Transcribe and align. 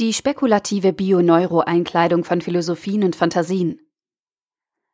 Die 0.00 0.14
spekulative 0.14 0.94
Bio-Neuro-Einkleidung 0.94 2.24
von 2.24 2.40
Philosophien 2.40 3.04
und 3.04 3.16
Fantasien. 3.16 3.80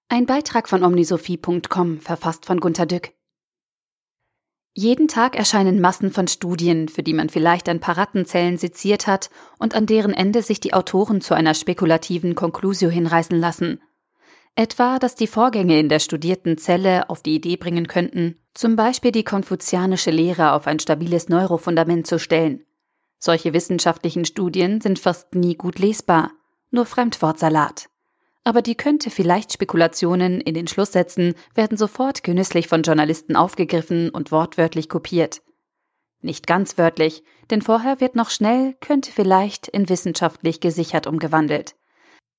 Ein 0.09 0.27
Beitrag 0.27 0.69
von 0.69 0.82
omnisophie.com, 0.82 2.01
verfasst 2.01 2.45
von 2.45 2.59
Gunter 2.59 2.87
Dück. 2.87 3.12
Jeden 4.75 5.07
Tag 5.07 5.37
erscheinen 5.37 5.80
Massen 5.80 6.11
von 6.11 6.27
Studien, 6.27 6.89
für 6.89 7.05
die 7.05 7.12
man 7.12 7.29
vielleicht 7.29 7.69
ein 7.69 7.79
paar 7.79 7.96
Rattenzellen 7.96 8.59
seziert 8.59 9.07
hat 9.07 9.30
und 9.61 9.77
an 9.77 9.87
deren 9.87 10.12
Ende 10.12 10.43
sich 10.43 10.59
die 10.59 10.75
Autoren 10.75 11.20
zu 11.20 11.34
einer 11.34 11.54
spekulativen 11.54 12.34
Conclusio 12.34 12.91
hinreißen 12.91 13.38
lassen. 13.38 13.80
Etwa, 14.57 14.98
dass 14.98 15.14
die 15.14 15.29
Vorgänge 15.29 15.79
in 15.79 15.88
der 15.88 16.00
studierten 16.00 16.59
Zelle 16.59 17.09
auf 17.11 17.23
die 17.23 17.36
Idee 17.36 17.57
bringen 17.57 17.86
könnten, 17.86 18.41
zum 18.54 18.75
Beispiel 18.75 19.12
die 19.12 19.23
konfuzianische 19.23 20.11
Lehre 20.11 20.50
auf 20.50 20.66
ein 20.66 20.80
stabiles 20.80 21.29
Neurofundament 21.29 22.09
zu 22.09 22.18
stellen 22.18 22.66
solche 23.19 23.53
wissenschaftlichen 23.53 24.25
Studien 24.25 24.81
sind 24.81 24.99
fast 24.99 25.35
nie 25.35 25.54
gut 25.54 25.79
lesbar, 25.79 26.32
nur 26.71 26.86
Fremdwortsalat. 26.86 27.89
Aber 28.45 28.63
die 28.63 28.77
könnte 28.77 29.11
vielleicht 29.11 29.53
Spekulationen 29.53 30.40
in 30.40 30.54
den 30.54 30.68
Schlusssätzen 30.68 31.35
werden 31.54 31.76
sofort 31.76 32.23
genüsslich 32.23 32.69
von 32.69 32.83
Journalisten 32.83 33.34
aufgegriffen 33.34 34.11
und 34.11 34.31
wortwörtlich 34.31 34.89
kopiert. 34.89 35.42
Nicht 36.20 36.47
ganz 36.47 36.78
wörtlich, 36.78 37.25
denn 37.50 37.62
vorher 37.62 38.00
wird 38.00 38.14
noch 38.14 38.31
schnell 38.31 38.75
könnte 38.81 39.11
vielleicht 39.11 39.69
in 39.69 39.89
wissenschaftlich 39.89 40.61
gesichert 40.61 41.06
umgewandelt. 41.06 41.75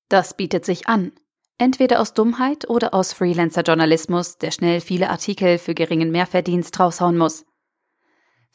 Das 0.09 0.35
bietet 0.35 0.65
sich 0.65 0.87
an. 0.87 1.11
Entweder 1.57 1.99
aus 1.99 2.13
Dummheit 2.13 2.69
oder 2.69 2.93
aus 2.93 3.13
Freelancer-Journalismus, 3.13 4.37
der 4.37 4.51
schnell 4.51 4.79
viele 4.79 5.09
Artikel 5.09 5.57
für 5.57 5.73
geringen 5.73 6.11
Mehrverdienst 6.11 6.79
raushauen 6.79 7.17
muss. 7.17 7.46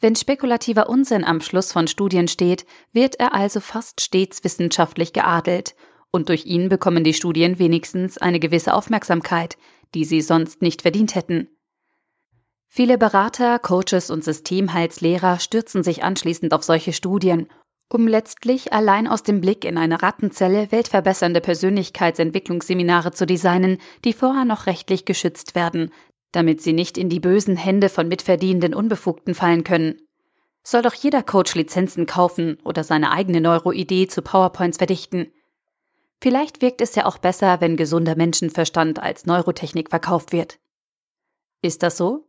Wenn 0.03 0.17
spekulativer 0.17 0.89
Unsinn 0.89 1.23
am 1.23 1.39
Schluss 1.39 1.71
von 1.71 1.87
Studien 1.87 2.27
steht, 2.27 2.65
wird 2.91 3.21
er 3.21 3.33
also 3.33 3.61
fast 3.61 4.01
stets 4.01 4.43
wissenschaftlich 4.43 5.13
geadelt, 5.13 5.75
und 6.11 6.27
durch 6.27 6.45
ihn 6.45 6.67
bekommen 6.67 7.05
die 7.05 7.13
Studien 7.13 7.57
wenigstens 7.57 8.17
eine 8.17 8.41
gewisse 8.41 8.73
Aufmerksamkeit, 8.73 9.57
die 9.93 10.03
sie 10.03 10.19
sonst 10.19 10.61
nicht 10.61 10.81
verdient 10.81 11.15
hätten. 11.15 11.47
Viele 12.67 12.97
Berater, 12.97 13.59
Coaches 13.59 14.09
und 14.09 14.25
Systemheilslehrer 14.25 15.39
stürzen 15.39 15.83
sich 15.83 16.03
anschließend 16.03 16.53
auf 16.53 16.63
solche 16.63 16.91
Studien, 16.91 17.47
um 17.87 18.05
letztlich 18.05 18.73
allein 18.73 19.07
aus 19.07 19.23
dem 19.23 19.39
Blick 19.39 19.63
in 19.63 19.77
eine 19.77 20.03
Rattenzelle 20.03 20.69
weltverbessernde 20.73 21.39
Persönlichkeitsentwicklungsseminare 21.39 23.13
zu 23.13 23.25
designen, 23.25 23.77
die 24.03 24.11
vorher 24.11 24.43
noch 24.43 24.65
rechtlich 24.65 25.05
geschützt 25.05 25.55
werden, 25.55 25.93
damit 26.33 26.61
sie 26.61 26.73
nicht 26.73 26.97
in 26.97 27.07
die 27.07 27.21
bösen 27.21 27.55
Hände 27.55 27.87
von 27.87 28.09
mitverdienenden 28.09 28.73
Unbefugten 28.75 29.33
fallen 29.33 29.63
können. 29.63 30.01
Soll 30.63 30.81
doch 30.81 30.93
jeder 30.93 31.23
Coach 31.23 31.55
Lizenzen 31.55 32.05
kaufen 32.05 32.57
oder 32.65 32.83
seine 32.83 33.11
eigene 33.11 33.39
Neuroidee 33.39 34.07
zu 34.07 34.21
PowerPoints 34.21 34.77
verdichten. 34.77 35.31
Vielleicht 36.21 36.61
wirkt 36.61 36.81
es 36.81 36.95
ja 36.95 37.05
auch 37.05 37.17
besser, 37.17 37.61
wenn 37.61 37.77
gesunder 37.77 38.15
Menschenverstand 38.15 38.99
als 38.99 39.25
Neurotechnik 39.25 39.89
verkauft 39.89 40.31
wird. 40.31 40.59
Ist 41.61 41.83
das 41.83 41.97
so? 41.97 42.25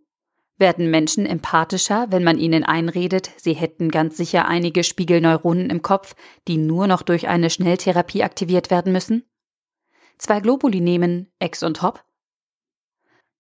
Werden 0.57 0.91
Menschen 0.91 1.27
empathischer, 1.27 2.07
wenn 2.11 2.23
man 2.23 2.39
ihnen 2.39 2.63
einredet, 2.63 3.31
sie 3.37 3.55
hätten 3.55 3.91
ganz 3.91 4.17
sicher 4.17 4.47
einige 4.47 4.85
Spiegelneuronen 4.85 5.71
im 5.71 5.83
Kopf, 5.83 6.15
die 6.47 6.59
nur 6.59 6.87
noch 6.87 7.03
durch 7.03 7.27
eine 7.27 7.51
Schnelltherapie 7.51 8.23
aktiviert 8.23 8.71
werden 8.71 8.93
müssen? 8.93 9.25
Zwei 10.19 10.41
Globuli 10.41 10.81
nehmen, 10.81 11.33
Ex 11.41 11.65
und 11.65 11.83
Hop? 11.83 12.05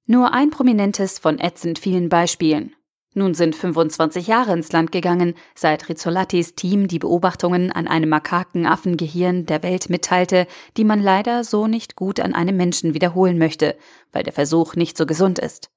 Nur 0.06 0.34
ein 0.34 0.50
prominentes 0.50 1.18
von 1.18 1.38
ätzend 1.38 1.78
vielen 1.78 2.10
Beispielen. 2.10 2.74
Nun 3.14 3.32
sind 3.32 3.54
25 3.54 4.26
Jahre 4.26 4.52
ins 4.52 4.72
Land 4.72 4.92
gegangen, 4.92 5.34
seit 5.54 5.88
Rizzolattis 5.88 6.56
Team 6.56 6.88
die 6.88 6.98
Beobachtungen 6.98 7.70
an 7.70 7.86
einem 7.86 8.10
Makakenaffengehirn 8.10 9.46
der 9.46 9.62
Welt 9.62 9.88
mitteilte, 9.88 10.46
die 10.76 10.84
man 10.84 11.00
leider 11.00 11.44
so 11.44 11.66
nicht 11.68 11.96
gut 11.96 12.20
an 12.20 12.34
einem 12.34 12.56
Menschen 12.56 12.92
wiederholen 12.92 13.38
möchte, 13.38 13.76
weil 14.12 14.24
der 14.24 14.32
Versuch 14.32 14.74
nicht 14.74 14.98
so 14.98 15.06
gesund 15.06 15.38
ist. 15.38 15.70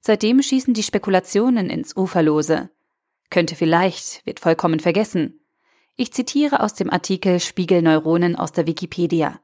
Seitdem 0.00 0.42
schießen 0.42 0.74
die 0.74 0.82
Spekulationen 0.82 1.68
ins 1.68 1.94
Uferlose. 1.94 2.70
Könnte 3.28 3.54
vielleicht, 3.54 4.26
wird 4.26 4.40
vollkommen 4.40 4.80
vergessen. 4.80 5.40
Ich 5.96 6.12
zitiere 6.12 6.60
aus 6.60 6.74
dem 6.74 6.90
Artikel 6.90 7.38
Spiegelneuronen 7.38 8.34
aus 8.34 8.52
der 8.52 8.66
Wikipedia. 8.66 9.38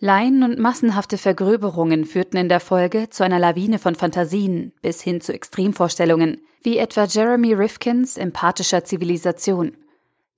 Laien 0.00 0.44
und 0.44 0.60
massenhafte 0.60 1.18
Vergröberungen 1.18 2.04
führten 2.04 2.36
in 2.36 2.48
der 2.48 2.60
Folge 2.60 3.10
zu 3.10 3.24
einer 3.24 3.40
Lawine 3.40 3.80
von 3.80 3.96
Fantasien 3.96 4.72
bis 4.80 5.02
hin 5.02 5.20
zu 5.20 5.32
Extremvorstellungen, 5.32 6.40
wie 6.62 6.78
etwa 6.78 7.04
Jeremy 7.04 7.52
Rifkins 7.54 8.16
empathischer 8.16 8.84
Zivilisation. 8.84 9.76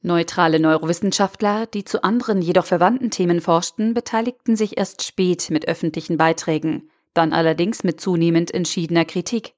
Neutrale 0.00 0.60
Neurowissenschaftler, 0.60 1.66
die 1.66 1.84
zu 1.84 2.02
anderen 2.02 2.40
jedoch 2.40 2.64
verwandten 2.64 3.10
Themen 3.10 3.42
forschten, 3.42 3.92
beteiligten 3.92 4.56
sich 4.56 4.78
erst 4.78 5.02
spät 5.02 5.50
mit 5.50 5.68
öffentlichen 5.68 6.16
Beiträgen, 6.16 6.88
dann 7.12 7.34
allerdings 7.34 7.84
mit 7.84 8.00
zunehmend 8.00 8.54
entschiedener 8.54 9.04
Kritik. 9.04 9.52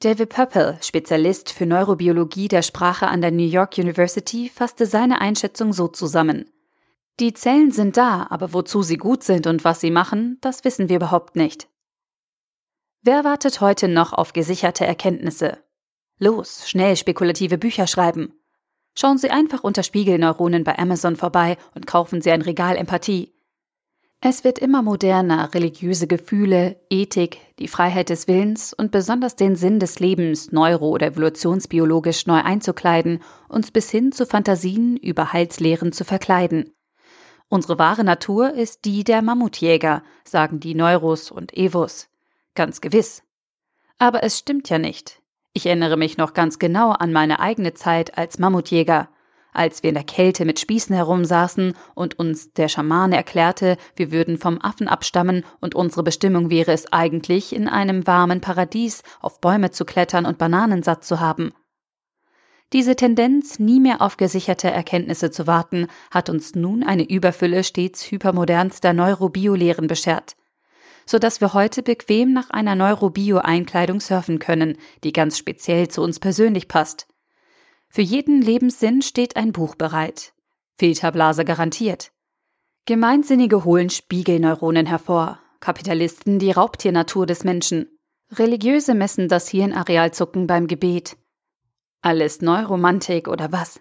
David 0.00 0.30
Purple, 0.30 0.78
Spezialist 0.80 1.50
für 1.50 1.66
Neurobiologie 1.66 2.48
der 2.48 2.62
Sprache 2.62 3.06
an 3.08 3.20
der 3.20 3.32
New 3.32 3.46
York 3.46 3.76
University, 3.76 4.48
fasste 4.48 4.86
seine 4.86 5.20
Einschätzung 5.20 5.74
so 5.74 5.88
zusammen. 5.88 6.46
Die 7.20 7.32
Zellen 7.32 7.70
sind 7.70 7.96
da, 7.96 8.26
aber 8.30 8.52
wozu 8.52 8.82
sie 8.82 8.96
gut 8.96 9.22
sind 9.22 9.46
und 9.46 9.64
was 9.64 9.80
sie 9.80 9.92
machen, 9.92 10.38
das 10.40 10.64
wissen 10.64 10.88
wir 10.88 10.96
überhaupt 10.96 11.36
nicht. 11.36 11.68
Wer 13.02 13.22
wartet 13.22 13.60
heute 13.60 13.86
noch 13.86 14.12
auf 14.12 14.32
gesicherte 14.32 14.84
Erkenntnisse? 14.84 15.58
Los, 16.18 16.68
schnell 16.68 16.96
spekulative 16.96 17.58
Bücher 17.58 17.86
schreiben. 17.86 18.32
Schauen 18.96 19.18
Sie 19.18 19.30
einfach 19.30 19.64
unter 19.64 19.82
Spiegelneuronen 19.82 20.64
bei 20.64 20.78
Amazon 20.78 21.16
vorbei 21.16 21.56
und 21.74 21.86
kaufen 21.86 22.22
Sie 22.22 22.30
ein 22.30 22.42
Regal 22.42 22.76
Empathie. 22.76 23.34
Es 24.20 24.42
wird 24.42 24.58
immer 24.58 24.82
moderner, 24.82 25.52
religiöse 25.52 26.06
Gefühle, 26.06 26.80
Ethik, 26.88 27.38
die 27.58 27.68
Freiheit 27.68 28.08
des 28.08 28.26
Willens 28.26 28.72
und 28.72 28.90
besonders 28.90 29.36
den 29.36 29.54
Sinn 29.54 29.80
des 29.80 30.00
Lebens 30.00 30.50
neuro- 30.50 30.88
oder 30.88 31.08
evolutionsbiologisch 31.08 32.26
neu 32.26 32.40
einzukleiden, 32.40 33.20
uns 33.48 33.70
bis 33.70 33.90
hin 33.90 34.12
zu 34.12 34.24
Fantasien 34.24 34.96
über 34.96 35.32
Heilslehren 35.32 35.92
zu 35.92 36.04
verkleiden. 36.04 36.72
Unsere 37.48 37.78
wahre 37.78 38.04
Natur 38.04 38.52
ist 38.54 38.84
die 38.84 39.04
der 39.04 39.22
Mammutjäger, 39.22 40.02
sagen 40.24 40.60
die 40.60 40.74
Neuros 40.74 41.30
und 41.30 41.56
Evos. 41.56 42.08
Ganz 42.54 42.80
gewiss. 42.80 43.22
Aber 43.98 44.22
es 44.22 44.38
stimmt 44.38 44.68
ja 44.70 44.78
nicht. 44.78 45.20
Ich 45.52 45.66
erinnere 45.66 45.96
mich 45.96 46.16
noch 46.16 46.34
ganz 46.34 46.58
genau 46.58 46.90
an 46.90 47.12
meine 47.12 47.38
eigene 47.38 47.74
Zeit 47.74 48.18
als 48.18 48.38
Mammutjäger, 48.38 49.08
als 49.54 49.84
wir 49.84 49.90
in 49.90 49.94
der 49.94 50.04
Kälte 50.04 50.44
mit 50.44 50.58
Spießen 50.58 50.94
herumsaßen 50.94 51.74
und 51.94 52.18
uns 52.18 52.52
der 52.52 52.68
Schamane 52.68 53.16
erklärte, 53.16 53.76
wir 53.94 54.10
würden 54.10 54.36
vom 54.36 54.60
Affen 54.60 54.88
abstammen 54.88 55.44
und 55.60 55.76
unsere 55.76 56.02
Bestimmung 56.02 56.50
wäre 56.50 56.72
es 56.72 56.92
eigentlich, 56.92 57.54
in 57.54 57.68
einem 57.68 58.06
warmen 58.06 58.40
Paradies 58.40 59.04
auf 59.20 59.40
Bäume 59.40 59.70
zu 59.70 59.84
klettern 59.84 60.26
und 60.26 60.38
Bananen 60.38 60.82
satt 60.82 61.04
zu 61.04 61.20
haben. 61.20 61.52
Diese 62.72 62.96
Tendenz, 62.96 63.58
nie 63.58 63.78
mehr 63.78 64.02
auf 64.02 64.16
gesicherte 64.16 64.70
Erkenntnisse 64.70 65.30
zu 65.30 65.46
warten, 65.46 65.86
hat 66.10 66.28
uns 66.28 66.54
nun 66.54 66.82
eine 66.82 67.08
Überfülle 67.08 67.62
stets 67.62 68.10
hypermodernster 68.10 68.92
Neurobio-Lehren 68.92 69.86
beschert, 69.86 70.36
so 71.06 71.18
dass 71.18 71.40
wir 71.40 71.54
heute 71.54 71.82
bequem 71.82 72.32
nach 72.32 72.50
einer 72.50 72.74
Neurobio-Einkleidung 72.74 74.00
surfen 74.00 74.38
können, 74.38 74.76
die 75.04 75.12
ganz 75.12 75.38
speziell 75.38 75.88
zu 75.88 76.02
uns 76.02 76.18
persönlich 76.18 76.66
passt. 76.66 77.06
Für 77.88 78.02
jeden 78.02 78.42
Lebenssinn 78.42 79.02
steht 79.02 79.36
ein 79.36 79.52
Buch 79.52 79.76
bereit. 79.76 80.32
Filterblase 80.78 81.44
garantiert. 81.44 82.10
Gemeinsinnige 82.86 83.64
holen 83.64 83.88
Spiegelneuronen 83.88 84.86
hervor, 84.86 85.38
Kapitalisten 85.60 86.38
die 86.38 86.50
Raubtiernatur 86.50 87.24
des 87.24 87.44
Menschen. 87.44 87.86
Religiöse 88.32 88.94
messen 88.94 89.28
das 89.28 89.48
Hirnarealzucken 89.48 90.46
beim 90.46 90.66
Gebet. 90.66 91.16
Alles 92.04 92.42
Neuromantik 92.42 93.28
oder 93.28 93.50
was? 93.50 93.80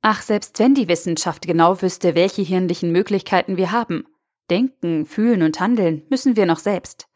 Ach, 0.00 0.22
selbst 0.22 0.58
wenn 0.58 0.74
die 0.74 0.88
Wissenschaft 0.88 1.46
genau 1.46 1.82
wüsste, 1.82 2.14
welche 2.14 2.40
hirnlichen 2.40 2.90
Möglichkeiten 2.90 3.58
wir 3.58 3.70
haben. 3.70 4.06
Denken, 4.48 5.04
fühlen 5.04 5.42
und 5.42 5.60
handeln 5.60 6.06
müssen 6.08 6.36
wir 6.36 6.46
noch 6.46 6.58
selbst. 6.58 7.08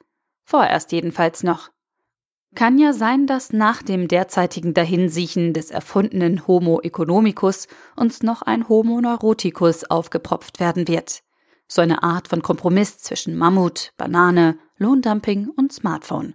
Vorerst 0.44 0.92
jedenfalls 0.92 1.44
noch. 1.44 1.70
Kann 2.54 2.76
ja 2.76 2.92
sein, 2.92 3.26
dass 3.26 3.54
nach 3.54 3.82
dem 3.82 4.06
derzeitigen 4.06 4.74
Dahinsiechen 4.74 5.54
des 5.54 5.70
erfundenen 5.70 6.46
Homo 6.46 6.78
economicus 6.82 7.66
uns 7.96 8.22
noch 8.22 8.42
ein 8.42 8.68
Homo 8.68 9.00
neuroticus 9.00 9.84
aufgepropft 9.84 10.60
werden 10.60 10.88
wird. 10.88 11.22
So 11.68 11.80
eine 11.80 12.02
Art 12.02 12.28
von 12.28 12.42
Kompromiss 12.42 12.98
zwischen 12.98 13.34
Mammut, 13.34 13.94
Banane, 13.96 14.58
Lohndumping 14.76 15.48
und 15.56 15.72
Smartphone. 15.72 16.34